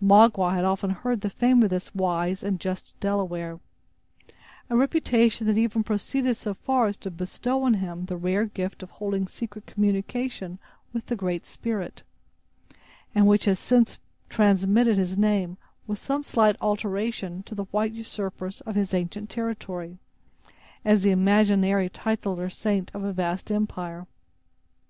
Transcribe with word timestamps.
Magua 0.00 0.54
had 0.54 0.64
often 0.64 0.88
heard 0.88 1.20
the 1.20 1.28
fame 1.28 1.62
of 1.62 1.68
this 1.68 1.94
wise 1.94 2.42
and 2.42 2.58
just 2.58 2.98
Delaware; 3.00 3.60
a 4.70 4.76
reputation 4.78 5.46
that 5.46 5.58
even 5.58 5.84
proceeded 5.84 6.38
so 6.38 6.54
far 6.54 6.86
as 6.86 6.96
to 6.96 7.10
bestow 7.10 7.64
on 7.64 7.74
him 7.74 8.06
the 8.06 8.16
rare 8.16 8.46
gift 8.46 8.82
of 8.82 8.92
holding 8.92 9.26
secret 9.26 9.66
communion 9.66 10.58
with 10.94 11.04
the 11.04 11.16
Great 11.16 11.44
Spirit, 11.44 12.02
and 13.14 13.26
which 13.26 13.44
has 13.44 13.58
since 13.58 13.98
transmitted 14.30 14.96
his 14.96 15.18
name, 15.18 15.58
with 15.86 15.98
some 15.98 16.22
slight 16.22 16.56
alteration, 16.62 17.42
to 17.42 17.54
the 17.54 17.64
white 17.64 17.92
usurpers 17.92 18.62
of 18.62 18.76
his 18.76 18.94
ancient 18.94 19.28
territory, 19.28 19.98
as 20.82 21.02
the 21.02 21.10
imaginary 21.10 21.90
tutelar 21.90 22.48
saint 22.50 22.90
of 22.94 23.04
a 23.04 23.12
vast 23.12 23.52
empire. 23.52 24.06